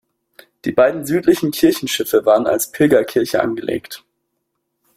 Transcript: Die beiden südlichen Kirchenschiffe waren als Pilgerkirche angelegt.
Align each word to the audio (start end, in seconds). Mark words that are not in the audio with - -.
Die 0.65 0.71
beiden 0.71 1.05
südlichen 1.05 1.51
Kirchenschiffe 1.51 2.25
waren 2.25 2.47
als 2.47 2.71
Pilgerkirche 2.71 3.39
angelegt. 3.39 4.03